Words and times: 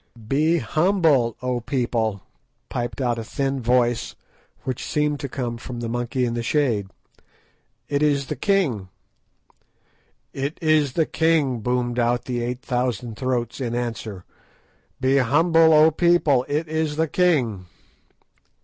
"Be 0.27 0.57
humble, 0.57 1.37
O 1.43 1.59
people," 1.59 2.23
piped 2.69 3.01
out 3.01 3.19
a 3.19 3.23
thin 3.23 3.61
voice 3.61 4.15
which 4.63 4.83
seemed 4.83 5.19
to 5.19 5.29
come 5.29 5.57
from 5.59 5.79
the 5.79 5.87
monkey 5.87 6.25
in 6.25 6.33
the 6.33 6.41
shade, 6.41 6.87
"it 7.87 8.01
is 8.01 8.25
the 8.25 8.35
king." 8.35 8.89
"It 10.33 10.57
is 10.59 10.93
the 10.93 11.05
king," 11.05 11.59
boomed 11.59 11.99
out 11.99 12.25
the 12.25 12.41
eight 12.41 12.63
thousand 12.63 13.15
throats 13.15 13.61
in 13.61 13.75
answer. 13.75 14.25
"_Be 14.99 15.21
humble, 15.21 15.71
O 15.71 15.91
people, 15.91 16.47
it 16.49 16.67
is 16.67 16.95
the 16.95 17.07
king. 17.07 17.67